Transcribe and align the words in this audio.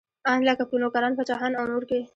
ان 0.31 0.39
لکه 0.47 0.63
په 0.69 0.75
نوکران، 0.81 1.13
پاچاهان 1.17 1.53
او 1.59 1.65
نور 1.71 1.83
کې. 1.89 1.99